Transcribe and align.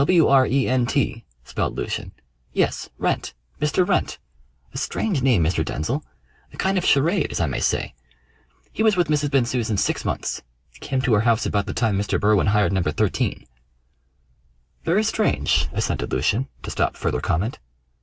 "W 0.01 0.27
r 0.29 0.47
e 0.47 0.67
n 0.67 0.87
t!" 0.87 1.23
spelled 1.43 1.77
Lucian. 1.77 2.11
"Yes. 2.53 2.89
Wrent! 2.97 3.35
Mr. 3.61 3.87
Wrent. 3.87 4.17
A 4.73 4.77
strange 4.79 5.21
name, 5.21 5.43
Mr. 5.43 5.63
Denzil 5.63 6.03
a 6.51 6.57
kind 6.57 6.79
of 6.79 6.83
charade, 6.87 7.29
as 7.31 7.39
I 7.39 7.45
may 7.45 7.59
say. 7.59 7.93
He 8.71 8.81
was 8.81 8.97
with 8.97 9.09
Mrs. 9.09 9.29
Bensusan 9.29 9.77
six 9.77 10.03
months; 10.03 10.41
came 10.79 11.03
to 11.03 11.13
her 11.13 11.21
house 11.21 11.45
about 11.45 11.67
the 11.67 11.75
time 11.75 11.99
Mr. 11.99 12.19
Berwin 12.19 12.47
hired 12.47 12.73
No. 12.73 12.81
13." 12.81 13.45
"Very 14.85 15.03
strange!" 15.03 15.67
assented 15.71 16.11
Lucian, 16.11 16.47
to 16.63 16.71
stop 16.71 16.97
further 16.97 17.21
comment. 17.21 17.59